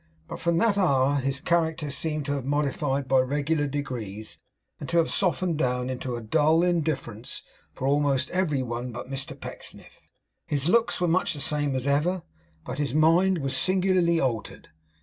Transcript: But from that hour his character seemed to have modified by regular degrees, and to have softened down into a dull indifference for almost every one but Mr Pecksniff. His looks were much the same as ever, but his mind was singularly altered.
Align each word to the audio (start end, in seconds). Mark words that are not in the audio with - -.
But 0.27 0.39
from 0.39 0.57
that 0.57 0.79
hour 0.79 1.17
his 1.17 1.39
character 1.39 1.91
seemed 1.91 2.25
to 2.25 2.31
have 2.31 2.43
modified 2.43 3.07
by 3.07 3.19
regular 3.19 3.67
degrees, 3.67 4.39
and 4.79 4.89
to 4.89 4.97
have 4.97 5.11
softened 5.11 5.59
down 5.59 5.91
into 5.91 6.15
a 6.15 6.21
dull 6.23 6.63
indifference 6.63 7.43
for 7.75 7.87
almost 7.87 8.31
every 8.31 8.63
one 8.63 8.91
but 8.91 9.11
Mr 9.11 9.39
Pecksniff. 9.39 10.01
His 10.47 10.67
looks 10.67 10.99
were 10.99 11.07
much 11.07 11.35
the 11.35 11.39
same 11.39 11.75
as 11.75 11.85
ever, 11.85 12.23
but 12.65 12.79
his 12.79 12.95
mind 12.95 13.37
was 13.37 13.55
singularly 13.55 14.19
altered. 14.19 14.69